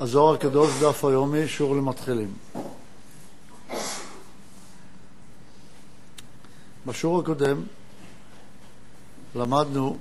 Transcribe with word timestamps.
הזוהר 0.00 0.34
הקדוש, 0.34 0.70
דף 0.82 1.04
היומי, 1.04 1.48
שיעור 1.48 1.76
למתחילים. 1.76 2.34
בשיעור 6.86 7.20
הקודם 7.20 7.62
למדנו 9.34 9.96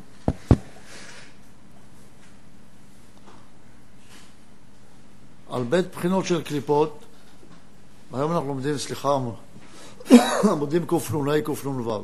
על 5.49 5.63
בית 5.63 5.85
בחינות 5.95 6.25
של 6.25 6.41
קליפות, 6.41 6.99
היום 8.13 8.31
אנחנו 8.31 8.47
לומדים, 8.47 8.77
סליחה, 8.77 9.17
עמודים 10.51 10.85
קנ"ה 10.85 10.99
קנ"ו. 11.45 12.03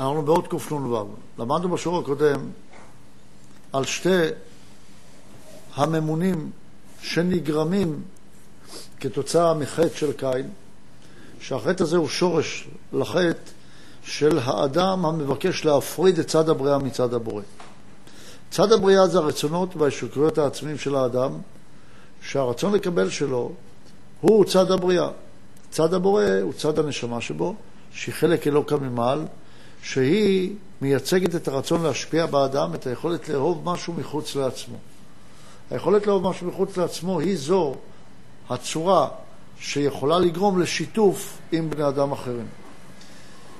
אנחנו 0.00 0.22
בעוד 0.22 0.48
קנ"ו. 0.48 1.08
למדנו 1.38 1.68
בשיעור 1.68 2.00
הקודם 2.00 2.50
על 3.72 3.84
שתי 3.84 4.28
הממונים 5.74 6.50
שנגרמים 7.02 8.02
כתוצאה 9.00 9.54
מחטא 9.54 9.96
של 9.96 10.12
קין, 10.12 10.50
שהחטא 11.40 11.82
הזה 11.82 11.96
הוא 11.96 12.08
שורש 12.08 12.68
לחטא 12.92 13.50
של 14.02 14.38
האדם 14.44 15.04
המבקש 15.04 15.64
להפריד 15.64 16.18
את 16.18 16.26
צד 16.26 16.48
הבריאה 16.48 16.78
מצד 16.78 17.14
הבורא. 17.14 17.42
צד 18.50 18.72
הבריאה 18.72 19.06
זה 19.06 19.18
הרצונות 19.18 19.76
והשוקרויות 19.76 20.38
העצמיים 20.38 20.78
של 20.78 20.94
האדם, 20.94 21.32
שהרצון 22.22 22.72
לקבל 22.72 23.10
שלו 23.10 23.52
הוא 24.20 24.44
צד 24.44 24.70
הבריאה. 24.70 25.08
צד 25.70 25.94
הבורא 25.94 26.24
הוא 26.42 26.52
צד 26.52 26.78
הנשמה 26.78 27.20
שבו, 27.20 27.54
שהיא 27.92 28.14
חלק 28.14 28.46
אלוקא 28.46 28.74
ממעל, 28.74 29.24
שהיא 29.82 30.54
מייצגת 30.80 31.34
את 31.34 31.48
הרצון 31.48 31.82
להשפיע 31.82 32.26
באדם, 32.26 32.74
את 32.74 32.86
היכולת 32.86 33.28
לאהוב 33.28 33.70
משהו 33.70 33.92
מחוץ 33.92 34.36
לעצמו. 34.36 34.76
היכולת 35.74 36.06
לאהוב 36.06 36.28
משהו 36.28 36.46
מחוץ 36.46 36.76
לעצמו 36.76 37.20
היא 37.20 37.36
זו 37.36 37.74
הצורה 38.50 39.08
שיכולה 39.58 40.18
לגרום 40.18 40.60
לשיתוף 40.60 41.38
עם 41.52 41.70
בני 41.70 41.88
אדם 41.88 42.12
אחרים. 42.12 42.46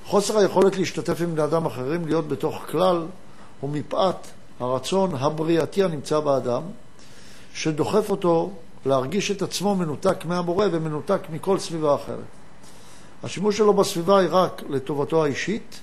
חוסר 0.05 0.39
היכולת 0.39 0.77
להשתתף 0.77 1.20
עם 1.20 1.35
בני 1.35 1.45
אדם 1.45 1.67
אחרים, 1.67 2.07
להיות 2.07 2.29
בתוך 2.29 2.62
כלל, 2.70 3.07
הוא 3.61 3.70
מפאת 3.70 4.17
הרצון 4.61 5.15
הבריאתי 5.15 5.83
הנמצא 5.83 6.20
באדם, 6.20 6.62
שדוחף 7.55 8.11
אותו 8.11 8.51
להרגיש 8.87 9.31
את 9.31 9.42
עצמו 9.42 9.77
מנותק 9.77 10.25
מהבורא 10.25 10.67
ומנותק 10.70 11.20
מכל 11.31 11.59
סביבה 11.59 11.95
אחרת. 11.95 12.19
השימוש 13.23 13.57
שלו 13.57 13.75
בסביבה 13.75 14.19
היא 14.19 14.29
רק 14.31 14.62
לטובתו 14.69 15.25
האישית, 15.25 15.81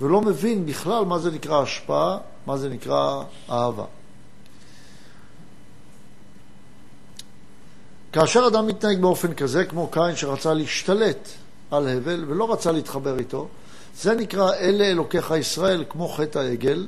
ולא 0.00 0.20
מבין 0.20 0.66
בכלל 0.66 1.04
מה 1.04 1.18
זה 1.18 1.30
נקרא 1.30 1.62
השפעה, 1.62 2.18
מה 2.46 2.56
זה 2.56 2.68
נקרא 2.68 3.22
אהבה. 3.50 3.84
כאשר 8.12 8.46
אדם 8.46 8.66
מתנהג 8.66 9.00
באופן 9.00 9.34
כזה, 9.34 9.64
כמו 9.64 9.88
קין 9.88 10.16
שרצה 10.16 10.54
להשתלט 10.54 11.28
על 11.70 11.88
הבל 11.88 12.24
ולא 12.28 12.52
רצה 12.52 12.72
להתחבר 12.72 13.18
איתו, 13.18 13.48
זה 13.96 14.14
נקרא 14.14 14.54
אלה 14.54 14.84
אלוקיך 14.84 15.34
ישראל, 15.38 15.84
כמו 15.88 16.08
חטא 16.08 16.38
העגל, 16.38 16.86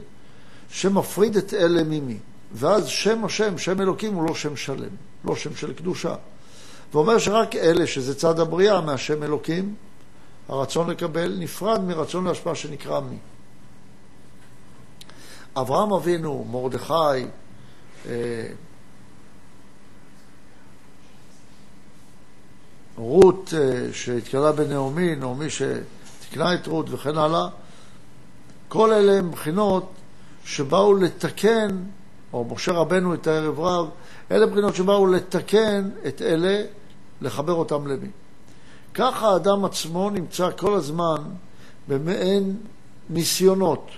שמפריד 0.70 1.36
את 1.36 1.54
אלה 1.54 1.82
ממי. 1.84 2.18
ואז 2.52 2.86
שם 2.88 3.24
השם, 3.24 3.58
שם 3.58 3.80
אלוקים, 3.80 4.14
הוא 4.14 4.28
לא 4.28 4.34
שם 4.34 4.56
שלם, 4.56 4.88
לא 5.24 5.36
שם 5.36 5.56
של 5.56 5.72
קדושה. 5.72 6.14
ואומר 6.92 7.18
שרק 7.18 7.56
אלה, 7.56 7.86
שזה 7.86 8.14
צד 8.14 8.40
הבריאה 8.40 8.80
מהשם 8.80 9.22
אלוקים, 9.22 9.74
הרצון 10.48 10.90
לקבל 10.90 11.36
נפרד 11.38 11.84
מרצון 11.84 12.24
להשפעה 12.24 12.54
שנקרא 12.54 13.00
מי. 13.00 13.16
אברהם 15.56 15.92
אבינו, 15.92 16.46
מרדכי, 16.50 16.94
אה, 18.08 18.12
רות 22.96 23.54
אה, 23.56 23.92
שהתקלה 23.92 24.52
בנעמי, 24.52 25.16
נעמי 25.16 25.46
שתקנה 25.50 26.54
את 26.54 26.66
רות 26.66 26.86
וכן 26.90 27.18
הלאה, 27.18 27.48
כל 28.68 28.92
אלה 28.92 29.12
הם 29.12 29.30
בחינות 29.30 29.92
שבאו 30.44 30.94
לתקן, 30.94 31.76
או 32.32 32.44
משה 32.44 32.72
רבנו 32.72 33.14
את 33.14 33.26
הערב 33.26 33.60
רב, 33.60 33.88
אלה 34.30 34.46
בחינות 34.46 34.74
שבאו 34.74 35.06
לתקן 35.06 35.90
את 36.06 36.22
אלה, 36.22 36.62
לחבר 37.20 37.52
אותם 37.52 37.86
למי. 37.86 38.08
ככה 38.94 39.28
האדם 39.28 39.64
עצמו 39.64 40.10
נמצא 40.10 40.50
כל 40.56 40.74
הזמן 40.74 41.22
במעין 41.88 42.56
ניסיונות. 43.10 43.90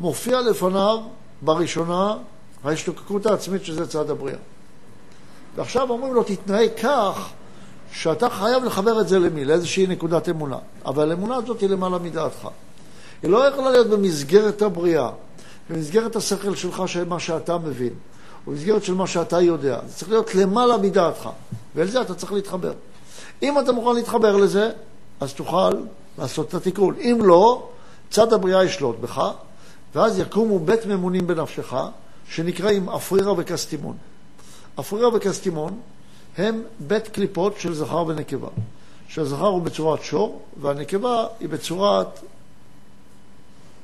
מופיע 0.00 0.40
לפניו 0.40 0.98
בראשונה 1.42 2.16
ההשתוקקות 2.64 3.26
העצמית 3.26 3.64
שזה 3.64 3.86
צד 3.86 4.10
הבריאה. 4.10 4.38
ועכשיו 5.56 5.90
אומרים 5.90 6.14
לו, 6.14 6.22
תתנהג 6.22 6.70
כך 6.82 7.32
שאתה 7.92 8.30
חייב 8.30 8.64
לחבר 8.64 9.00
את 9.00 9.08
זה 9.08 9.18
למי? 9.18 9.44
לאיזושהי 9.44 9.86
נקודת 9.86 10.28
אמונה. 10.28 10.58
אבל 10.84 11.10
האמונה 11.10 11.36
הזאת 11.36 11.60
היא 11.60 11.68
למעלה 11.68 11.98
מדעתך. 11.98 12.48
היא 13.22 13.30
לא 13.30 13.48
יכולה 13.48 13.70
להיות 13.70 13.86
במסגרת 13.86 14.62
הבריאה, 14.62 15.10
במסגרת 15.70 16.16
השכל 16.16 16.54
שלך 16.54 16.82
של 16.86 17.08
מה 17.08 17.20
שאתה 17.20 17.58
מבין, 17.58 17.92
במסגרת 18.46 18.84
של 18.84 18.94
מה 18.94 19.06
שאתה 19.06 19.40
יודע. 19.40 19.80
זה 19.86 19.94
צריך 19.94 20.10
להיות 20.10 20.34
למעלה 20.34 20.76
מדעתך, 20.76 21.28
ואל 21.74 21.86
זה 21.86 22.00
אתה 22.00 22.14
צריך 22.14 22.32
להתחבר. 22.32 22.72
אם 23.42 23.58
אתה 23.58 23.72
מוכן 23.72 23.94
להתחבר 23.94 24.36
לזה, 24.36 24.70
אז 25.20 25.32
תוכל 25.32 25.72
לעשות 26.18 26.48
את 26.48 26.54
התיקון. 26.54 26.94
אם 27.00 27.18
לא, 27.22 27.68
צד 28.10 28.32
הבריאה 28.32 28.64
ישלוט 28.64 28.96
בך, 29.00 29.22
ואז 29.94 30.18
יקומו 30.18 30.58
בית 30.58 30.86
ממונים 30.86 31.26
בנפשך, 31.26 31.74
שנקראים 32.28 32.88
אפרירה 32.88 33.32
וקסטימון. 33.36 33.96
אפרירה 34.80 35.08
וקסטימון 35.14 35.80
הם 36.38 36.62
בית 36.78 37.08
קליפות 37.08 37.60
של 37.60 37.74
זכר 37.74 38.04
ונקבה. 38.06 38.48
שהזכר 39.08 39.46
הוא 39.46 39.62
בצורת 39.62 40.02
שור, 40.02 40.42
והנקבה 40.60 41.26
היא 41.40 41.48
בצורת 41.48 42.20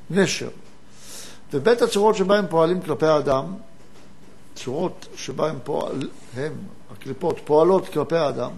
נשר. 0.09 0.49
ובית 1.53 1.81
הצורות 1.81 2.15
שבהם 2.15 2.45
פועלים 2.49 2.81
כלפי 2.81 3.05
האדם, 3.05 3.45
צורות 4.55 5.07
שבהם 5.15 5.59
פועל, 5.63 6.09
הם, 6.35 6.53
הקליפות, 6.91 7.39
פועלות 7.45 7.89
כלפי 7.89 8.15
האדם, 8.15 8.51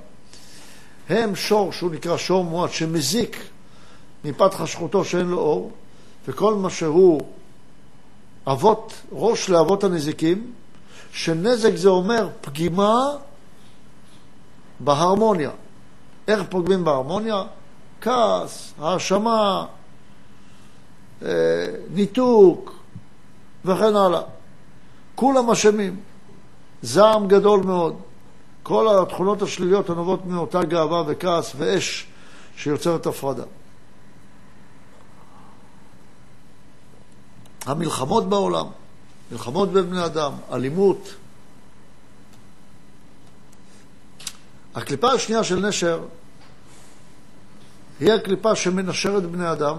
הם 1.10 1.36
שור 1.36 1.72
שהוא 1.72 1.92
נקרא 1.92 2.18
שור 2.18 2.44
מועט, 2.44 2.72
שמזיק 2.72 3.38
מפת 4.26 4.54
חשכותו 4.54 5.06
שאין 5.06 5.28
לו 5.28 5.40
אור, 5.40 5.72
וכל 6.28 6.56
מה 6.56 6.70
שהוא 6.70 7.22
אבות, 8.48 8.94
ראש 9.12 9.50
לאבות 9.50 9.84
הנזיקים, 9.84 10.54
שנזק 11.12 11.76
זה 11.76 11.90
אומר 11.90 12.30
פגימה 12.42 13.02
בהרמוניה. 14.80 15.52
איך 16.28 16.44
פוגמים 16.50 16.84
בהרמוניה? 16.84 17.44
כעס, 18.02 18.74
האשמה, 18.80 19.66
אה, 21.22 21.30
ניתוק 21.90 22.76
וכן 23.66 23.96
הלאה. 23.96 24.22
כולם 25.16 25.52
אשמים. 25.52 26.00
זעם 26.82 27.28
גדול 27.28 27.62
מאוד. 27.64 27.96
כל 28.64 29.02
התכונות 29.02 29.42
השליליות 29.42 29.90
הנובעות 29.90 30.26
מאותה 30.26 30.64
גאווה 30.64 31.04
וכעס 31.08 31.54
ואש 31.58 32.08
שיוצרת 32.58 33.06
הפרדה. 33.06 33.44
המלחמות 37.66 38.30
בעולם, 38.30 38.66
מלחמות 39.32 39.72
בין 39.72 39.90
בני 39.90 40.06
אדם, 40.06 40.32
אלימות. 40.52 41.16
הקליפה 44.76 45.12
השנייה 45.12 45.44
של 45.44 45.68
נשר 45.68 46.04
היא 48.00 48.14
הקליפה 48.14 48.56
שמנשרת 48.56 49.24
בני 49.24 49.52
אדם, 49.52 49.78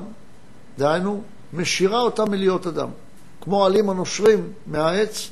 דהיינו, 0.79 1.23
משאירה 1.53 2.00
אותם 2.00 2.31
מלהיות 2.31 2.67
אדם. 2.67 2.88
כמו 3.41 3.67
עלים 3.67 3.91
הנושרים 3.91 4.53
מהעץ, 4.67 5.31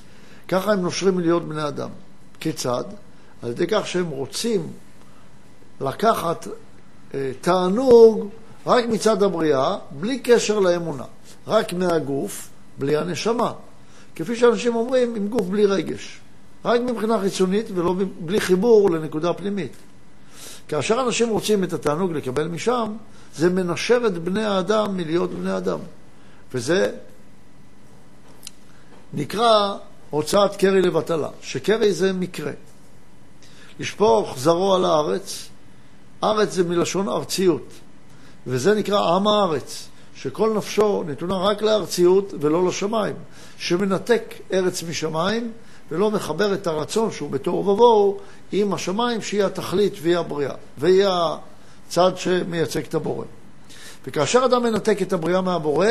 ככה 0.49 0.73
הם 0.73 0.81
נושרים 0.81 1.15
מלהיות 1.15 1.49
בני 1.49 1.69
אדם. 1.69 1.89
כיצד? 2.41 2.85
על 3.43 3.50
ידי 3.50 3.67
כך 3.67 3.87
שהם 3.87 4.09
רוצים 4.09 4.73
לקחת 5.81 6.49
אה, 7.15 7.31
תענוג 7.41 8.29
רק 8.67 8.85
מצד 8.87 9.23
הבריאה, 9.23 9.77
בלי 9.91 10.19
קשר 10.19 10.59
לאמונה. 10.59 11.05
רק 11.47 11.73
מהגוף, 11.73 12.49
בלי 12.79 12.97
הנשמה. 12.97 13.53
כפי 14.17 14.37
שאנשים 14.37 14.75
אומרים, 14.75 15.15
עם 15.15 15.29
גוף 15.29 15.47
בלי 15.47 15.67
רגש. 15.67 16.21
רק 16.65 16.81
מבחינה 16.81 17.21
חיצונית 17.21 17.67
ולא 17.75 17.95
בלי 18.19 18.41
חיבור 18.41 18.91
לנקודה 18.91 19.33
פנימית. 19.33 19.73
כאשר 20.69 21.01
אנשים 21.01 21.29
רוצים 21.29 21.65
את 21.65 21.73
התענוג 21.73 22.13
לקבל 22.13 22.49
משם, 22.49 22.97
זה 23.37 23.51
מנשר 23.51 24.01
את 24.07 24.19
בני 24.19 24.45
האדם 24.45 24.97
מלהיות 24.97 25.31
בני 25.31 25.57
אדם. 25.57 25.79
וזה 26.55 26.93
נקרא 29.13 29.77
הוצאת 30.11 30.57
קרי 30.57 30.83
לבטלה, 30.83 31.29
שקרי 31.43 31.93
זה 31.93 32.13
מקרה. 32.13 32.53
לשפוך 33.81 34.39
זרוע 34.39 34.77
על 34.77 34.85
הארץ, 34.85 35.49
ארץ 36.25 36.53
זה 36.53 36.65
מלשון 36.65 37.09
ארציות, 37.09 37.69
וזה 38.47 38.75
נקרא 38.75 39.17
עם 39.17 39.27
הארץ, 39.27 39.89
שכל 40.17 40.55
נפשו 40.57 41.05
נתונה 41.07 41.37
רק 41.37 41.63
לארציות 41.63 42.35
ולא 42.41 42.69
לשמיים, 42.69 43.17
שמנתק 43.59 44.35
ארץ 44.53 44.83
משמיים 44.83 45.53
ולא 45.91 46.11
מחבר 46.11 46.55
את 46.55 46.67
הרצון 46.67 47.11
שהוא 47.11 47.31
בתוהו 47.31 47.67
ובוהו 47.67 48.19
עם 48.53 48.75
השמיים 48.75 49.23
שהיא 49.23 49.45
התכלית 49.45 49.95
והיא 50.03 50.17
הבריאה, 50.17 50.55
והיא 50.79 51.07
הצד 51.09 52.13
שמייצג 52.17 52.85
את 52.85 52.95
הבורא. 52.95 53.25
וכאשר 54.07 54.45
אדם 54.45 54.63
מנתק 54.63 55.03
את 55.03 55.13
הבריאה 55.13 55.41
מהבורא, 55.41 55.89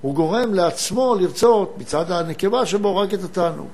הוא 0.00 0.14
גורם 0.14 0.54
לעצמו 0.54 1.14
לרצות 1.14 1.74
מצד 1.78 2.10
הנקבה 2.10 2.66
שבו 2.66 2.96
רק 2.96 3.14
את 3.14 3.24
התענוג. 3.24 3.68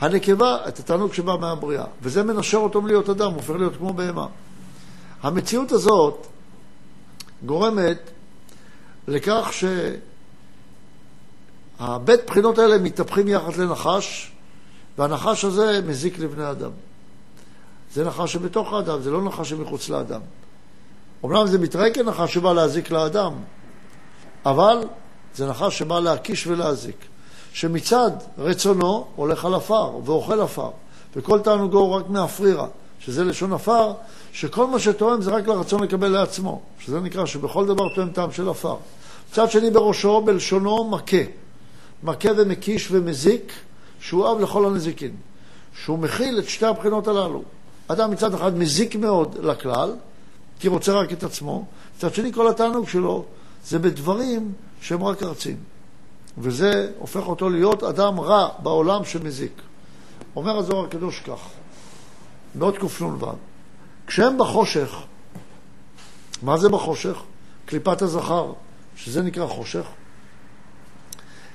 הנקבה, 0.00 0.56
את 0.68 0.78
התענוג 0.78 1.12
שבא 1.12 1.36
מהבריאה, 1.40 1.84
וזה 2.02 2.22
מנשר 2.22 2.58
אותו 2.58 2.82
מלהיות 2.82 3.08
אדם, 3.08 3.26
הוא 3.26 3.36
הופך 3.36 3.50
להיות 3.50 3.76
כמו 3.76 3.92
בהמה. 3.92 4.26
המציאות 5.22 5.72
הזאת 5.72 6.26
גורמת 7.46 8.10
לכך 9.08 9.50
שהבית 11.78 12.20
בחינות 12.26 12.58
האלה 12.58 12.78
מתהפכים 12.78 13.28
יחד 13.28 13.56
לנחש, 13.56 14.32
והנחש 14.98 15.44
הזה 15.44 15.80
מזיק 15.86 16.18
לבני 16.18 16.50
אדם. 16.50 16.70
זה 17.94 18.04
נחש 18.04 18.32
שבתוך 18.32 18.72
האדם, 18.72 19.02
זה 19.02 19.10
לא 19.10 19.22
נחש 19.24 19.50
שמחוץ 19.50 19.88
לאדם. 19.88 20.20
אומנם 21.22 21.46
זה 21.46 21.58
מתראה 21.58 21.90
כנחש 21.90 22.34
שבא 22.34 22.52
להזיק 22.52 22.90
לאדם, 22.90 23.32
אבל 24.46 24.78
זה 25.34 25.46
נחש 25.46 25.78
שבא 25.78 26.00
להקיש 26.00 26.46
ולהזיק. 26.46 26.96
שמצד 27.52 28.10
רצונו 28.38 29.06
הולך 29.16 29.44
על 29.44 29.54
עפר 29.54 29.90
ואוכל 30.04 30.40
עפר, 30.40 30.70
וכל 31.16 31.40
תענוגו 31.40 31.78
הוא 31.78 31.94
רק 31.94 32.08
מאפרירה, 32.08 32.66
שזה 33.00 33.24
לשון 33.24 33.52
עפר, 33.52 33.92
שכל 34.32 34.66
מה 34.66 34.78
שתואם 34.78 35.22
זה 35.22 35.30
רק 35.30 35.48
לרצון 35.48 35.82
לקבל 35.82 36.08
לעצמו, 36.08 36.60
שזה 36.80 37.00
נקרא 37.00 37.26
שבכל 37.26 37.66
דבר 37.66 37.94
תואם 37.94 38.10
טעם 38.10 38.32
של 38.32 38.48
עפר. 38.48 38.76
מצד 39.30 39.50
שני 39.50 39.70
בראשו, 39.70 40.20
בלשונו 40.20 40.90
מכה, 40.90 41.16
מכה 42.02 42.28
ומקיש 42.36 42.88
ומזיק, 42.90 43.52
שהוא 44.00 44.32
אב 44.32 44.40
לכל 44.40 44.66
הנזיקין, 44.66 45.16
שהוא 45.74 45.98
מכיל 45.98 46.38
את 46.38 46.48
שתי 46.48 46.66
הבחינות 46.66 47.08
הללו. 47.08 47.42
אדם 47.88 48.10
מצד 48.10 48.34
אחד 48.34 48.58
מזיק 48.58 48.96
מאוד 48.96 49.44
לכלל, 49.44 49.94
כי 50.60 50.68
רוצה 50.68 50.92
רק 50.92 51.12
את 51.12 51.22
עצמו, 51.22 51.64
מצד 51.96 52.14
שני 52.14 52.32
כל 52.32 52.48
התענוג 52.48 52.88
שלו 52.88 53.24
זה 53.64 53.78
בדברים 53.78 54.52
שהם 54.80 55.04
רק 55.04 55.22
ארצים. 55.22 55.56
וזה 56.38 56.92
הופך 56.98 57.28
אותו 57.28 57.50
להיות 57.50 57.82
אדם 57.82 58.20
רע 58.20 58.48
בעולם 58.62 59.04
שמזיק. 59.04 59.62
אומר 60.36 60.58
הזוהר 60.58 60.84
הקדוש 60.84 61.20
כך, 61.20 61.48
בעוד 62.54 62.78
קנ"ו, 62.78 63.26
כשהם 64.06 64.38
בחושך, 64.38 64.94
מה 66.42 66.56
זה 66.56 66.68
בחושך? 66.68 67.22
קליפת 67.66 68.02
הזכר, 68.02 68.52
שזה 68.96 69.22
נקרא 69.22 69.46
חושך. 69.46 69.84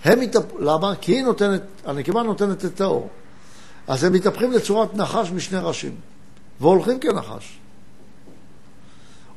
הם 0.06 0.20
מתאפ... 0.20 0.44
למה? 0.60 0.96
כי 1.02 1.12
היא 1.12 1.24
נותנת, 1.24 1.62
הנקבה 1.86 2.24
נותנת 2.24 2.66
את 2.66 2.82
האור. 2.82 3.10
אז 3.88 4.04
הם 4.04 4.14
מתהפכים 4.14 4.52
לצורת 4.52 4.94
נחש 4.94 5.32
משני 5.32 5.60
ראשים, 5.60 5.96
והולכים 6.60 7.00
כנחש. 7.00 7.58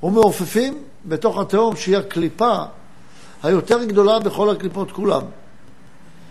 ומעופפים 0.03 0.83
בתוך 1.05 1.39
התהום 1.39 1.77
שהיא 1.77 1.97
הקליפה 1.97 2.65
היותר 3.43 3.85
גדולה 3.85 4.19
בכל 4.19 4.51
הקליפות 4.51 4.93
כולם, 4.93 5.23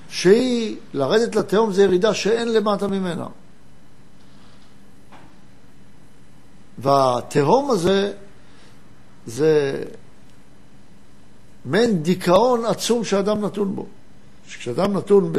שהיא, 0.10 0.78
לרדת 0.94 1.36
לתהום 1.36 1.72
זה 1.72 1.84
ירידה 1.84 2.14
שאין 2.14 2.54
למטה 2.54 2.88
ממנה. 2.88 3.28
והתהום 6.78 7.72
הזה 7.72 8.14
זה 9.26 9.84
מעין 11.66 12.04
דיכאון 12.04 12.66
עצום 12.66 13.04
שאדם 13.04 13.42
נתון 13.42 13.76
בו. 13.76 13.86
שכשאדם 14.48 14.94
נתון 14.94 15.34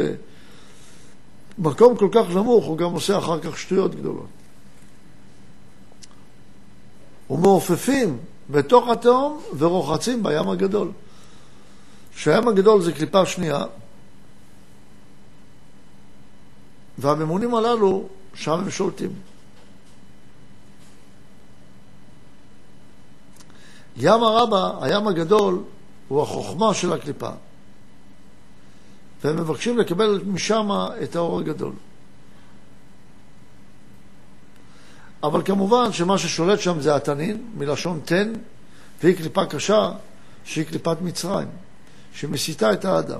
במקום 1.57 1.97
כל 1.97 2.09
כך 2.11 2.29
נמוך, 2.29 2.65
הוא 2.65 2.77
גם 2.77 2.91
עושה 2.91 3.17
אחר 3.17 3.39
כך 3.39 3.57
שטויות 3.57 3.95
גדולות. 3.95 4.27
ומעופפים 7.29 8.17
בתוך 8.49 8.87
התהום 8.87 9.41
ורוחצים 9.57 10.23
בים 10.23 10.49
הגדול. 10.49 10.91
שהים 12.15 12.47
הגדול 12.47 12.81
זה 12.81 12.93
קליפה 12.93 13.25
שנייה, 13.25 13.63
והממונים 16.97 17.55
הללו, 17.55 18.07
שם 18.33 18.51
הם 18.51 18.69
שולטים. 18.69 19.13
ים 23.97 24.23
הרבה, 24.23 24.71
הים 24.81 25.07
הגדול, 25.07 25.63
הוא 26.07 26.21
החוכמה 26.21 26.73
של 26.73 26.93
הקליפה. 26.93 27.29
והם 29.23 29.37
מבקשים 29.37 29.77
לקבל 29.77 30.21
משם 30.27 30.69
את 31.03 31.15
האור 31.15 31.39
הגדול. 31.39 31.73
אבל 35.23 35.41
כמובן 35.45 35.91
שמה 35.93 36.17
ששולט 36.17 36.59
שם 36.59 36.81
זה 36.81 36.95
התנין, 36.95 37.43
מלשון 37.57 38.01
תן, 38.05 38.33
והיא 39.03 39.15
קליפה 39.15 39.45
קשה, 39.45 39.91
שהיא 40.43 40.65
קליפת 40.65 40.97
מצרים. 41.01 41.47
שמסיתה 42.13 42.73
את 42.73 42.85
האדם. 42.85 43.19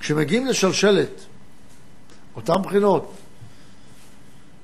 כשמגיעים 0.00 0.46
לשלשלת, 0.46 1.24
אותן 2.36 2.62
בחינות 2.62 3.12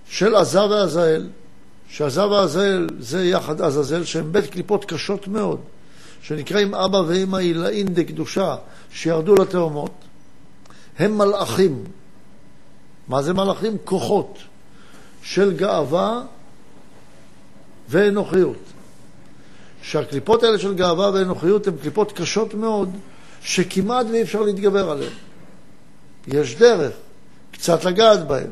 של 0.08 0.34
עזה 0.34 0.64
ועזאל, 0.64 1.30
שעזה 1.88 2.26
ועזאל 2.26 2.86
זה 2.98 3.24
יחד 3.24 3.60
עזאזל, 3.60 4.04
שהם 4.04 4.32
בית 4.32 4.50
קליפות 4.50 4.84
קשות 4.84 5.28
מאוד, 5.28 5.60
שנקראים 6.22 6.74
אבא 6.74 6.96
ואמא 6.96 7.36
עילאין 7.36 7.86
דקדושה, 7.86 8.56
שירדו 8.92 9.34
לתאומות, 9.34 9.92
הם 10.98 11.18
מלאכים. 11.18 11.84
מה 13.08 13.22
זה 13.22 13.34
מלאכים? 13.34 13.76
כוחות 13.84 14.38
של 15.22 15.56
גאווה 15.56 16.22
ואנוכיות. 17.88 18.56
שהקליפות 19.82 20.42
האלה 20.42 20.58
של 20.58 20.74
גאווה 20.74 21.10
ואנוכיות 21.14 21.66
הן 21.66 21.76
קליפות 21.76 22.12
קשות 22.12 22.54
מאוד, 22.54 22.90
שכמעט 23.42 24.06
ואי 24.10 24.22
אפשר 24.22 24.42
להתגבר 24.42 24.90
עליהן. 24.90 25.12
יש 26.26 26.56
דרך, 26.56 26.92
קצת 27.52 27.84
לגעת 27.84 28.26
בהן, 28.26 28.50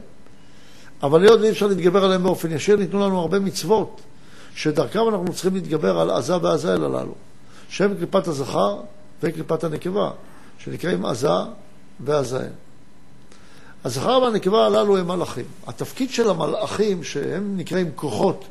אבל 1.02 1.22
היות 1.22 1.40
ואי 1.40 1.50
אפשר 1.50 1.66
להתגבר 1.66 2.04
עליהן 2.04 2.22
באופן 2.22 2.52
ישיר, 2.52 2.76
ניתנו 2.76 3.06
לנו 3.06 3.20
הרבה 3.20 3.38
מצוות, 3.38 4.00
שדרכם 4.54 5.00
אנחנו 5.08 5.32
צריכים 5.32 5.54
להתגבר 5.54 6.00
על 6.00 6.10
עזה 6.10 6.37
ועזאל 6.42 6.85
הללו, 6.85 7.14
שהם 7.68 7.94
קליפת 7.96 8.26
הזכר 8.26 8.80
וקליפת 9.23 9.64
הנקבה, 9.64 10.11
שנקראים 10.58 11.06
עזה 11.06 11.28
ועזאל. 12.00 12.50
הזכר 13.85 14.18
והנקבה 14.23 14.66
הללו 14.66 14.96
הם 14.96 15.08
מלאכים. 15.08 15.44
התפקיד 15.66 16.11
של 16.11 16.30
המלאכים, 16.30 17.04
שהם 17.04 17.56
נקראים 17.56 17.90
כוחות, 17.94 18.44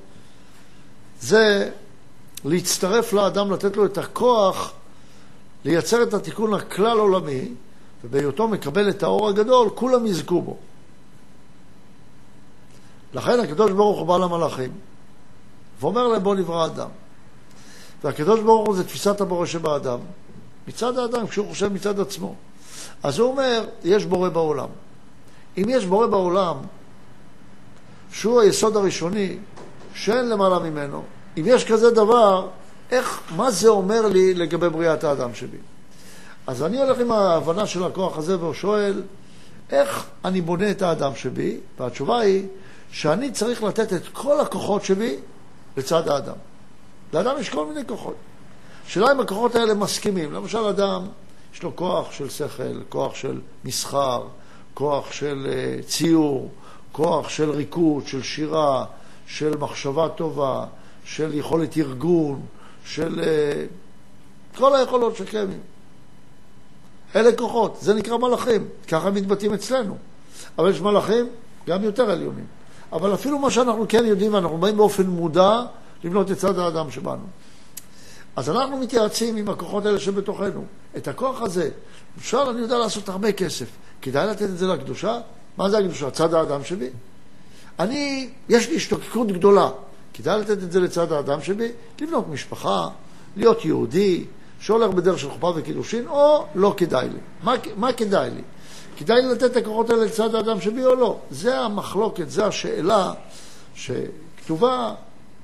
זה 1.22 1.72
להצטרף 2.46 3.14
לאדם, 3.14 3.52
לתת 3.52 3.78
לו 3.78 3.86
את 3.86 3.98
הכוח 3.98 4.74
לייצר 5.66 6.04
את 6.04 6.14
התיקון 6.14 6.54
הכלל 6.54 6.98
עולמי, 6.98 7.54
ובהיותו 8.04 8.48
מקבל 8.48 8.90
את 8.90 9.04
האור 9.04 9.30
הגדול, 9.30 9.70
כולם 9.76 10.06
יזכו 10.06 10.42
בו. 10.42 10.58
לכן 13.14 13.40
הקדוש 13.40 13.72
ברוך 13.72 14.00
הוא 14.00 14.08
בא 14.08 14.18
למלאכים, 14.18 14.72
ואומר 15.80 16.08
להם 16.08 16.24
בוא 16.24 16.36
נברא 16.36 16.66
אדם. 16.66 16.90
והקדוש 18.04 18.40
ברוך 18.40 18.68
הוא 18.68 18.76
זה 18.76 18.84
תפיסת 18.84 19.22
הבורא 19.22 19.46
שבאדם, 19.46 20.00
מצד 20.68 20.98
האדם, 20.98 21.28
כשהוא 21.28 21.50
חושב 21.50 21.74
מצד 21.74 22.00
עצמו. 22.00 22.36
אז 23.04 23.20
הוא 23.20 23.32
אומר, 23.32 23.66
יש 23.84 24.06
בורא 24.06 24.30
בעולם. 24.30 24.68
אם 25.58 25.66
יש 25.68 25.86
בורא 25.86 26.08
בעולם, 26.08 26.58
שהוא 28.12 28.42
היסוד 28.42 28.78
הראשוני, 28.78 29.38
שאין 29.94 30.30
למעלה 30.30 30.60
ממנו, 30.60 31.04
אם 31.38 31.44
יש 31.46 31.66
כזה 31.66 31.92
דבר, 31.92 32.48
איך, 32.92 33.22
מה 33.36 33.52
זה 33.52 33.68
אומר 33.68 34.08
לי 34.08 34.34
לגבי 34.34 34.70
בריאת 34.70 35.04
האדם 35.04 35.34
שלי? 35.34 35.58
אז 36.48 36.64
אני 36.64 36.82
הולך 36.82 37.00
עם 37.00 37.12
ההבנה 37.12 37.68
של 37.68 37.84
הכוח 37.84 38.18
הזה 38.18 38.46
ושואל, 38.46 39.02
איך 39.72 40.06
אני 40.26 40.42
בונה 40.42 40.72
את 40.72 40.82
האדם 40.82 41.16
שבי? 41.16 41.60
והתשובה 41.80 42.20
היא 42.20 42.48
שאני 42.92 43.32
צריך 43.32 43.64
לתת 43.64 43.94
את 43.94 44.02
כל 44.14 44.40
הכוחות 44.40 44.84
שבי 44.84 45.16
לצד 45.78 46.08
האדם. 46.08 46.36
לאדם 47.16 47.36
יש 47.40 47.50
כל 47.50 47.66
מיני 47.66 47.82
כוחות. 47.88 48.16
השאלה 48.88 49.12
אם 49.12 49.20
הכוחות 49.20 49.56
האלה 49.56 49.74
מסכימים. 49.74 50.34
למשל, 50.34 50.58
אדם, 50.58 51.08
יש 51.54 51.64
לו 51.64 51.76
כוח 51.76 52.12
של 52.12 52.30
שכל, 52.30 52.84
כוח 52.90 53.16
של 53.16 53.42
מסחר, 53.66 54.24
כוח 54.74 55.12
של 55.12 55.48
uh, 55.48 55.86
ציור, 55.86 56.50
כוח 56.92 57.30
של 57.30 57.52
ריקוד, 57.52 58.08
של 58.08 58.22
שירה, 58.22 58.86
של 59.28 59.58
מחשבה 59.58 60.10
טובה, 60.10 60.66
של 61.06 61.34
יכולת 61.34 61.78
ארגון, 61.78 62.42
של 62.86 63.20
uh, 63.20 64.58
כל 64.58 64.76
היכולות 64.76 65.16
שקיימים. 65.16 65.60
אלה 67.16 67.36
כוחות, 67.36 67.78
זה 67.82 67.94
נקרא 67.94 68.18
מלאכים, 68.18 68.68
ככה 68.88 69.12
מתבטאים 69.12 69.54
אצלנו. 69.54 69.98
אבל 70.58 70.72
יש 70.72 70.82
מלאכים 70.82 71.28
גם 71.68 71.84
יותר 71.84 72.12
עליונים. 72.12 72.46
אבל 72.92 73.14
אפילו 73.14 73.40
מה 73.40 73.52
שאנחנו 73.52 73.86
כן 73.90 74.06
יודעים, 74.06 74.34
ואנחנו 74.34 74.58
באים 74.58 74.78
באופן 74.78 75.04
מודע 75.04 75.62
לבנות 76.06 76.32
את 76.32 76.38
צד 76.38 76.60
האדם 76.60 76.92
שבנו. 76.92 77.26
אז 78.36 78.50
אנחנו 78.50 78.78
מתייעצים 78.78 79.36
עם 79.36 79.50
הכוחות 79.50 79.86
האלה 79.86 80.00
שבתוכנו. 80.00 80.64
את 80.98 81.08
הכוח 81.08 81.42
הזה, 81.42 81.70
אפשר, 82.18 82.48
אני 82.52 82.62
יודע 82.62 82.78
לעשות 82.78 83.10
הרבה 83.10 83.32
כסף. 83.32 83.66
כדאי 84.02 84.28
לתת 84.28 84.42
את 84.42 84.58
זה 84.58 84.68
לקדושה? 84.68 85.20
מה 85.58 85.70
זה 85.70 85.78
הקדושה? 85.78 86.12
צד 86.12 86.34
האדם 86.34 86.64
שבי? 86.64 86.90
אני, 87.80 88.30
יש 88.50 88.70
לי 88.70 88.76
השתוקקות 88.76 89.28
גדולה. 89.28 89.70
כדאי 90.14 90.40
לתת 90.40 90.64
את 90.64 90.72
זה 90.72 90.80
לצד 90.80 91.12
האדם 91.12 91.42
שבי? 91.42 91.72
לבנות 92.02 92.28
משפחה, 92.28 92.88
להיות 93.36 93.66
יהודי, 93.66 94.26
שהולך 94.60 94.92
בדרך 94.92 95.20
של 95.20 95.30
חופה 95.30 95.54
וקידושין, 95.56 96.08
או 96.08 96.46
לא 96.56 96.74
כדאי 96.78 97.10
לי. 97.10 97.20
מה, 97.44 97.54
מה 97.76 97.94
כדאי 97.94 98.30
לי? 98.30 98.42
כדאי 98.98 99.22
לי 99.22 99.28
לתת 99.28 99.44
את 99.44 99.58
הכוחות 99.58 99.90
האלה 99.90 100.06
לצד 100.06 100.36
האדם 100.36 100.62
שבי 100.62 100.86
או 100.86 100.96
לא? 100.96 101.18
זה 101.32 101.60
המחלוקת, 101.60 102.30
זה 102.30 102.46
השאלה 102.46 103.14
שכתובה 103.76 104.94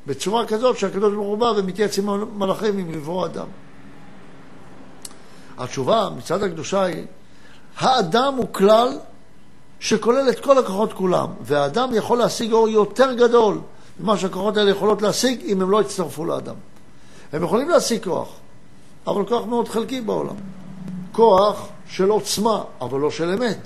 בצורה 0.07 0.45
כזאת 0.45 0.77
שהקדוש 0.77 1.13
ברוך 1.13 1.27
הוא 1.27 1.37
בא 1.37 1.53
ומתייעץ 1.57 1.97
עם 1.97 2.39
מלאכים 2.39 2.77
עם 2.77 2.91
לברוא 2.91 3.25
אדם. 3.25 3.47
התשובה 5.57 6.09
מצד 6.17 6.43
הקדושה 6.43 6.83
היא, 6.83 7.05
האדם 7.77 8.33
הוא 8.37 8.47
כלל 8.51 8.97
שכולל 9.79 10.29
את 10.29 10.39
כל 10.39 10.57
הכוחות 10.57 10.93
כולם, 10.93 11.27
והאדם 11.41 11.89
יכול 11.93 12.17
להשיג 12.17 12.51
אור 12.51 12.69
יותר 12.69 13.13
גדול 13.13 13.59
ממה 13.99 14.17
שהכוחות 14.17 14.57
האלה 14.57 14.71
יכולות 14.71 15.01
להשיג 15.01 15.41
אם 15.45 15.61
הם 15.61 15.69
לא 15.69 15.81
יצטרפו 15.81 16.25
לאדם. 16.25 16.55
הם 17.33 17.43
יכולים 17.43 17.69
להשיג 17.69 18.03
כוח, 18.03 18.29
אבל 19.07 19.25
כוח 19.25 19.45
מאוד 19.45 19.67
חלקי 19.67 20.01
בעולם. 20.01 20.35
כוח 21.11 21.67
של 21.87 22.09
עוצמה, 22.09 22.63
אבל 22.81 22.99
לא 22.99 23.11
של 23.11 23.29
אמת. 23.29 23.57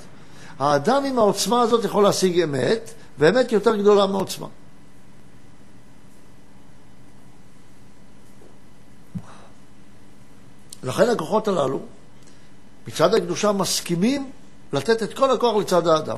האדם 0.60 1.06
עם 1.06 1.20
העוצמה 1.20 1.62
הזאת 1.62 1.86
יכול 1.86 2.04
להשיג 2.04 2.42
אמת, 2.42 2.94
ואמת 3.20 3.52
יותר 3.52 3.76
גדולה 3.76 4.06
מעוצמה. 4.06 4.48
לכן 10.86 11.10
הכוחות 11.10 11.48
הללו, 11.48 11.80
מצד 12.88 13.14
הקדושה, 13.14 13.52
מסכימים 13.52 14.32
לתת 14.74 15.04
את 15.04 15.14
כל 15.14 15.32
הכוח 15.32 15.56
לצד 15.56 15.88
האדם. 15.88 16.18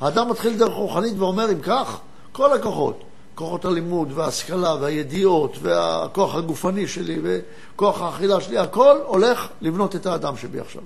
האדם 0.00 0.30
מתחיל 0.30 0.58
דרך 0.58 0.74
רוחנית 0.74 1.18
ואומר, 1.18 1.52
אם 1.52 1.60
כך, 1.60 1.98
כל 2.32 2.52
הכוחות, 2.52 3.04
כוחות 3.34 3.64
הלימוד 3.64 4.12
וההשכלה 4.12 4.74
והידיעות 4.74 5.56
והכוח 5.62 6.34
הגופני 6.34 6.88
שלי 6.88 7.18
וכוח 7.22 8.00
האכילה 8.00 8.40
שלי, 8.40 8.58
הכל 8.58 8.98
הולך 9.06 9.48
לבנות 9.60 9.96
את 9.96 10.06
האדם 10.06 10.36
שבי 10.36 10.60
עכשיו. 10.60 10.82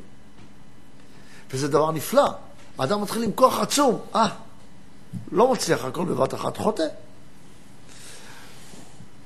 וזה 1.52 1.68
דבר 1.68 1.90
נפלא. 1.90 2.26
האדם 2.78 3.02
מתחיל 3.02 3.22
עם 3.22 3.32
כוח 3.32 3.60
עצום. 3.60 3.98
אה, 4.14 4.28
לא 5.32 5.52
מצליח 5.52 5.84
הכל 5.84 6.04
בבת 6.04 6.34
אחת, 6.34 6.56
חוטא. 6.56 6.86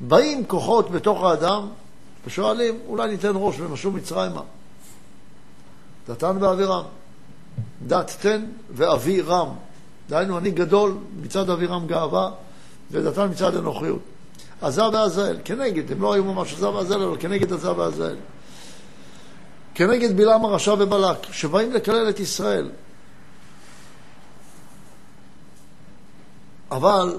באים 0.00 0.46
כוחות 0.46 0.90
בתוך 0.90 1.22
האדם 1.22 1.68
ושואלים, 2.26 2.78
אולי 2.86 3.10
ניתן 3.10 3.32
ראש 3.34 3.60
ונשו 3.60 3.90
מצרימה. 3.90 4.42
דתן 6.08 6.36
ואבירם. 6.40 6.84
דת 7.86 8.16
תן 8.20 8.44
ואבירם. 8.70 9.48
דהיינו, 10.08 10.38
אני 10.38 10.50
גדול 10.50 10.94
מצד 11.22 11.50
אבירם 11.50 11.86
גאווה, 11.86 12.30
ודתן 12.90 13.30
מצד 13.30 13.56
אנוכיות. 13.56 14.00
עזה 14.62 14.88
ועזאל, 14.88 15.38
כנגד, 15.44 15.92
הם 15.92 16.02
לא 16.02 16.12
היו 16.12 16.24
ממש 16.24 16.52
עזה 16.52 16.68
ועזאל, 16.68 17.02
אבל 17.02 17.16
כנגד 17.20 17.52
עזה 17.52 17.72
ועזאל. 17.72 18.16
כנגד 19.74 20.16
בלעם 20.16 20.44
הרשע 20.44 20.74
ובלק, 20.78 21.32
שבאים 21.32 21.72
לקלל 21.72 22.08
את 22.08 22.20
ישראל. 22.20 22.70
אבל 26.70 27.18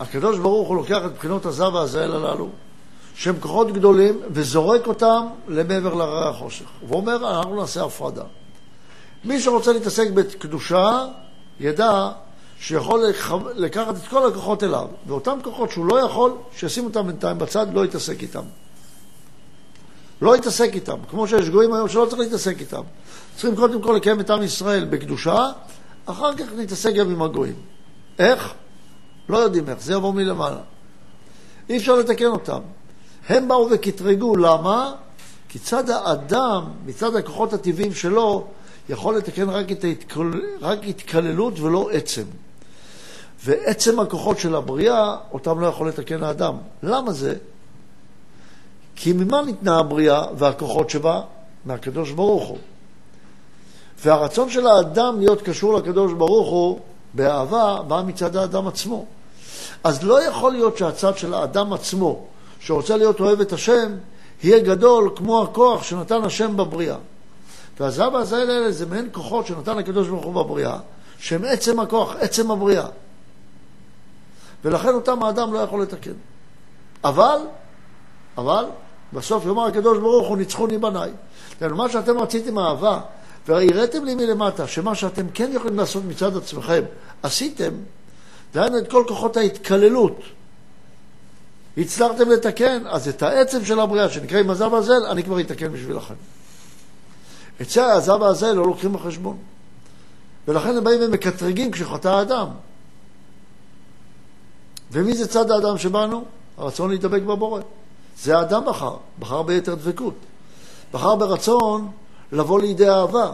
הקדוש 0.00 0.38
ברוך 0.38 0.68
הוא 0.68 0.76
לוקח 0.76 1.00
את 1.06 1.14
בחינות 1.14 1.46
עזה 1.46 1.68
ועזאל 1.68 2.12
הללו, 2.12 2.48
שהם 3.14 3.40
כוחות 3.40 3.72
גדולים, 3.72 4.20
וזורק 4.32 4.86
אותם 4.86 5.26
למעבר 5.48 5.94
להרי 5.94 6.28
החושך. 6.28 6.66
ואומר, 6.88 7.38
אנחנו 7.38 7.56
נעשה 7.56 7.84
הפרדה. 7.84 8.22
מי 9.24 9.40
שרוצה 9.40 9.72
להתעסק 9.72 10.10
בקדושה, 10.10 11.06
ידע 11.60 12.10
שיכול 12.60 13.00
לקחת 13.54 13.96
את 13.96 14.08
כל 14.08 14.28
הכוחות 14.28 14.62
אליו, 14.62 14.88
ואותם 15.06 15.38
כוחות 15.42 15.70
שהוא 15.70 15.86
לא 15.86 16.00
יכול, 16.00 16.32
שישים 16.56 16.84
אותם 16.84 17.06
בינתיים 17.06 17.38
בצד, 17.38 17.66
לא 17.74 17.84
יתעסק 17.84 18.22
איתם. 18.22 18.44
לא 20.22 20.36
יתעסק 20.36 20.70
איתם, 20.74 20.96
כמו 21.10 21.28
שיש 21.28 21.48
גויים 21.48 21.72
היום 21.72 21.88
שלא 21.88 22.06
צריך 22.10 22.20
להתעסק 22.20 22.60
איתם. 22.60 22.82
צריכים 23.36 23.56
קודם 23.56 23.82
כל 23.82 23.92
לקיים 23.92 24.20
את 24.20 24.30
עם 24.30 24.42
ישראל 24.42 24.84
בקדושה, 24.84 25.50
אחר 26.06 26.34
כך 26.34 26.46
נתעסק 26.56 26.94
גם 26.94 27.10
עם 27.10 27.22
הגויים. 27.22 27.54
איך? 28.18 28.54
לא 29.30 29.38
יודעים 29.38 29.68
איך, 29.68 29.80
זה 29.80 29.92
יבוא 29.92 30.12
מלמעלה. 30.12 30.60
אי 31.68 31.76
אפשר 31.76 31.96
לתקן 31.96 32.26
אותם. 32.26 32.60
הם 33.28 33.48
באו 33.48 33.68
וקטרגו, 33.70 34.36
למה? 34.36 34.92
כי 35.48 35.58
צד 35.58 35.90
האדם, 35.90 36.64
מצד 36.86 37.16
הכוחות 37.16 37.52
הטבעיים 37.52 37.94
שלו, 37.94 38.46
יכול 38.88 39.16
לתקן 39.16 39.48
רק, 39.50 39.72
את 39.72 39.84
ההתקל... 39.84 40.30
רק 40.60 40.78
התקללות 40.88 41.60
ולא 41.60 41.90
עצם. 41.92 42.24
ועצם 43.44 44.00
הכוחות 44.00 44.38
של 44.38 44.54
הבריאה, 44.54 45.16
אותם 45.32 45.60
לא 45.60 45.66
יכול 45.66 45.88
לתקן 45.88 46.22
האדם. 46.22 46.56
למה 46.82 47.12
זה? 47.12 47.34
כי 48.96 49.12
ממה 49.12 49.42
ניתנה 49.42 49.78
הבריאה 49.78 50.24
והכוחות 50.38 50.90
שבה? 50.90 51.20
מהקדוש 51.64 52.10
ברוך 52.10 52.48
הוא. 52.48 52.58
והרצון 54.04 54.50
של 54.50 54.66
האדם 54.66 55.18
להיות 55.18 55.42
קשור 55.42 55.74
לקדוש 55.74 56.12
ברוך 56.12 56.48
הוא 56.48 56.80
באהבה 57.14 57.78
בא 57.88 58.02
מצד 58.06 58.36
האדם 58.36 58.66
עצמו. 58.66 59.04
אז 59.84 60.04
לא 60.04 60.22
יכול 60.22 60.52
להיות 60.52 60.76
שהצד 60.76 61.16
של 61.16 61.34
האדם 61.34 61.72
עצמו, 61.72 62.24
שרוצה 62.60 62.96
להיות 62.96 63.20
אוהב 63.20 63.40
את 63.40 63.52
השם, 63.52 63.92
יהיה 64.42 64.60
גדול 64.60 65.10
כמו 65.16 65.42
הכוח 65.42 65.82
שנתן 65.82 66.22
השם 66.24 66.56
בבריאה. 66.56 66.96
והזהב 67.80 68.14
והזהל 68.14 68.50
האלה 68.50 68.72
זה 68.72 68.86
מעין 68.86 69.08
כוחות 69.12 69.46
שנתן 69.46 69.78
הקדוש 69.78 70.08
ברוך 70.08 70.24
הוא 70.24 70.34
בבריאה, 70.34 70.78
שהם 71.18 71.44
עצם 71.44 71.80
הכוח, 71.80 72.14
עצם 72.18 72.50
הבריאה. 72.50 72.86
ולכן 74.64 74.88
אותם 74.88 75.22
האדם 75.22 75.52
לא 75.52 75.58
יכול 75.58 75.82
לתקן. 75.82 76.12
אבל, 77.04 77.38
אבל, 78.38 78.64
בסוף 79.12 79.46
יאמר 79.46 79.66
הקדוש 79.66 79.98
ברוך 79.98 80.28
הוא, 80.28 80.36
ניצחוני 80.36 80.78
בניי. 80.78 81.10
מה 81.60 81.88
שאתם 81.88 82.18
רציתם 82.18 82.58
אהבה, 82.58 83.00
והראיתם 83.48 84.04
לי 84.04 84.14
מלמטה, 84.14 84.66
שמה 84.66 84.94
שאתם 84.94 85.26
כן 85.34 85.50
יכולים 85.52 85.78
לעשות 85.78 86.04
מצד 86.04 86.36
עצמכם, 86.36 86.82
עשיתם, 87.22 87.72
דהיינו 88.54 88.78
את 88.78 88.90
כל 88.90 89.04
כוחות 89.08 89.36
ההתקללות. 89.36 90.20
הצלחתם 91.76 92.30
לתקן, 92.30 92.86
אז 92.86 93.08
את 93.08 93.22
העצם 93.22 93.64
של 93.64 93.80
הבריאה, 93.80 94.08
שנקרא 94.08 94.38
עם 94.38 94.50
הזב 94.50 94.74
הזל, 94.74 95.06
אני 95.10 95.22
כבר 95.22 95.40
אתקן 95.40 95.72
בשבילכם. 95.72 96.14
את 97.60 97.70
זה 97.70 97.92
הזב 97.92 98.22
הזל 98.22 98.52
לא 98.52 98.66
לוקחים 98.66 98.92
בחשבון. 98.92 99.36
ולכן 100.48 100.76
הם 100.76 100.84
באים 100.84 101.00
ומקטרגים 101.02 101.70
כשחטא 101.70 102.08
האדם. 102.08 102.48
ומי 104.92 105.16
זה 105.16 105.28
צד 105.28 105.50
האדם 105.50 105.78
שבאנו? 105.78 106.24
הרצון 106.58 106.90
להידבק 106.90 107.22
בבורא. 107.22 107.60
זה 108.22 108.38
האדם 108.38 108.64
בחר, 108.66 108.96
בחר 109.18 109.42
ביתר 109.42 109.74
דבקות. 109.74 110.14
בחר 110.92 111.16
ברצון 111.16 111.90
לבוא 112.32 112.60
לידי 112.60 112.88
אהבה. 112.90 113.32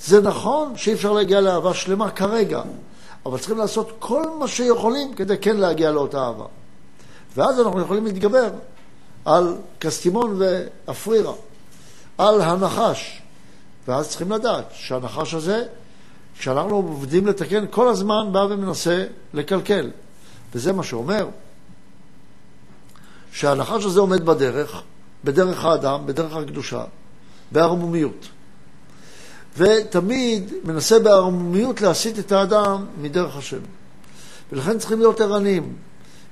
זה 0.00 0.20
נכון 0.20 0.76
שאי 0.76 0.92
אפשר 0.92 1.12
להגיע 1.12 1.40
לאהבה 1.40 1.74
שלמה 1.74 2.10
כרגע, 2.10 2.62
אבל 3.26 3.38
צריכים 3.38 3.58
לעשות 3.58 3.92
כל 3.98 4.22
מה 4.38 4.48
שיכולים 4.48 5.14
כדי 5.14 5.38
כן 5.38 5.56
להגיע 5.56 5.90
לאותה 5.90 6.18
אהבה. 6.18 6.44
ואז 7.36 7.60
אנחנו 7.60 7.80
יכולים 7.80 8.04
להתגבר 8.04 8.50
על 9.24 9.56
קסטימון 9.78 10.38
ואפרירה, 10.38 11.32
על 12.18 12.40
הנחש. 12.40 13.22
ואז 13.88 14.08
צריכים 14.08 14.32
לדעת 14.32 14.64
שהנחש 14.72 15.34
הזה, 15.34 15.64
כשאנחנו 16.38 16.76
עובדים 16.76 17.26
לתקן, 17.26 17.64
כל 17.70 17.88
הזמן 17.88 18.32
בא 18.32 18.38
ומנסה 18.38 19.04
לקלקל. 19.34 19.90
וזה 20.54 20.72
מה 20.72 20.82
שאומר 20.82 21.28
שהנחש 23.32 23.84
הזה 23.84 24.00
עומד 24.00 24.26
בדרך, 24.26 24.82
בדרך 25.24 25.64
האדם, 25.64 26.06
בדרך 26.06 26.36
הקדושה, 26.36 26.84
בערמומיות. 27.52 28.28
ותמיד 29.56 30.52
מנסה 30.64 30.98
בערמומיות 30.98 31.80
להסיט 31.80 32.18
את 32.18 32.32
האדם 32.32 32.86
מדרך 33.00 33.36
השם. 33.36 33.60
ולכן 34.52 34.78
צריכים 34.78 34.98
להיות 34.98 35.20
ערניים. 35.20 35.76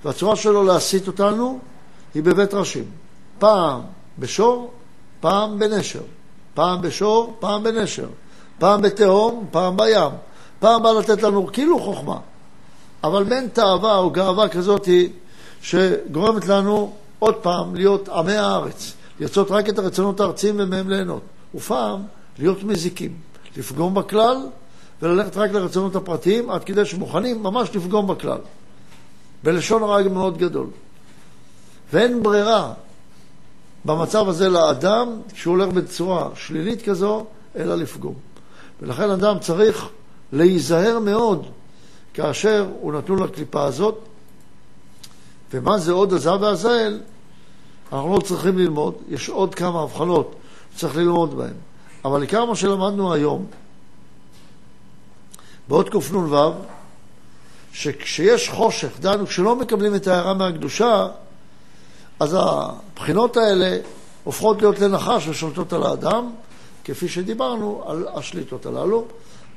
והצורה 0.05 0.37
שלו 0.37 0.65
להסיט 0.65 1.07
אותנו 1.07 1.59
היא 2.15 2.23
בבית 2.23 2.55
ראשים. 2.55 2.85
פעם 3.39 3.81
בשור, 4.19 4.71
פעם 5.21 5.59
בנשר. 5.59 6.03
פעם 6.55 6.83
בשור, 6.83 7.37
פעם 7.41 7.63
בנשר. 7.63 8.09
פעם 8.59 8.83
בתהום, 8.83 9.47
פעם 9.51 9.77
בים. 9.77 10.11
פעם 10.59 10.83
בא 10.83 10.91
לתת 10.91 11.23
לנו 11.23 11.47
כאילו 11.53 11.81
חוכמה. 11.81 12.19
אבל 13.05 13.25
בין 13.25 13.49
תאווה 13.49 13.99
או 13.99 14.11
גאווה 14.11 14.49
כזאת 14.49 14.89
שגורמת 15.63 16.47
לנו 16.47 16.93
עוד 17.19 17.35
פעם 17.35 17.75
להיות 17.75 18.09
עמי 18.09 18.37
הארץ, 18.37 18.93
לרצות 19.21 19.51
רק 19.51 19.69
את 19.69 19.79
הרצונות 19.79 20.21
הארציים 20.21 20.55
ומהם 20.59 20.89
ליהנות, 20.89 21.23
ופעם 21.55 22.03
להיות 22.39 22.63
מזיקים, 22.63 23.17
לפגום 23.57 23.95
בכלל 23.95 24.37
וללכת 25.03 25.37
רק 25.37 25.51
לרצונות 25.51 25.97
הפרטיים 25.97 26.51
עד 26.51 26.65
כדי 26.65 26.85
שמוכנים 26.85 27.43
ממש 27.43 27.77
לפגום 27.77 28.07
בכלל, 28.07 28.39
בלשון 29.43 29.83
הרע 29.83 30.03
מאוד 30.03 30.39
גדול. 30.39 30.67
ואין 31.93 32.23
ברירה 32.23 32.73
במצב 33.85 34.29
הזה 34.29 34.49
לאדם, 34.49 35.21
כשהוא 35.33 35.53
הולך 35.53 35.69
בצורה 35.69 36.29
שלילית 36.35 36.83
כזו, 36.83 37.27
אלא 37.57 37.75
לפגום. 37.75 38.15
ולכן 38.81 39.11
אדם 39.11 39.39
צריך 39.39 39.89
להיזהר 40.33 40.99
מאוד 40.99 41.47
כאשר 42.15 42.69
הוא 42.81 42.93
נתון 42.93 43.23
לקליפה 43.23 43.65
הזאת. 43.65 43.99
ומה 45.53 45.79
זה 45.79 45.93
עוד 45.93 46.13
הזהב 46.13 46.43
והזהל? 46.43 47.01
אנחנו 47.93 48.15
לא 48.15 48.21
צריכים 48.21 48.59
ללמוד, 48.59 48.95
יש 49.09 49.29
עוד 49.29 49.55
כמה 49.55 49.83
הבחנות 49.83 50.35
שצריך 50.77 50.97
ללמוד 50.97 51.35
בהן. 51.35 51.55
אבל 52.05 52.23
עיקר 52.23 52.45
מה 52.45 52.57
שלמדנו 52.57 53.13
היום, 53.13 53.47
בעוד 55.69 55.89
קנ"ו, 55.89 56.53
שכשיש 57.73 58.49
חושך, 58.49 58.89
דהיינו 59.01 59.27
כשלא 59.27 59.57
מקבלים 59.57 59.95
את 59.95 60.07
ההערה 60.07 60.35
מהקדושה, 60.35 61.09
אז 62.21 62.37
הבחינות 62.41 63.37
האלה 63.37 63.79
הופכות 64.25 64.63
להיות 64.63 64.79
לנחש 64.79 65.29
ושולטות 65.29 65.73
על 65.73 65.83
האדם, 65.83 66.33
כפי 66.85 67.09
שדיברנו 67.09 67.83
על 67.87 68.09
השליטות 68.15 68.67
הללו. 68.67 69.05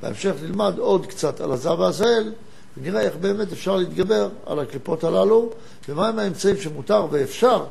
בהמשך 0.02 0.32
נלמד 0.42 0.78
עוד 0.78 1.06
קצת 1.06 1.40
על 1.40 1.52
הזב 1.52 1.76
והזהל, 1.78 2.32
ונראה 2.76 3.00
איך 3.00 3.16
באמת 3.16 3.52
אפשר 3.52 3.76
להתגבר 3.76 4.28
על 4.46 4.58
הקליפות 4.58 5.04
הללו, 5.04 5.50
ומהם 5.88 6.18
האמצעים 6.18 6.56
שמותר 6.56 7.06
ואפשר 7.10 7.64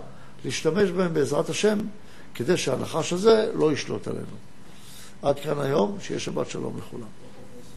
להשתמש 0.45 0.89
בהם 0.89 1.13
בעזרת 1.13 1.49
השם, 1.49 1.77
כדי 2.35 2.57
שהנחש 2.57 3.13
הזה 3.13 3.51
לא 3.53 3.71
ישלוט 3.71 4.07
עלינו. 4.07 4.46
עד 5.21 5.39
כאן 5.39 5.59
היום, 5.59 5.97
שיהיה 6.01 6.19
שבת 6.19 6.49
שלום 6.49 6.77
לכולם. 6.77 7.26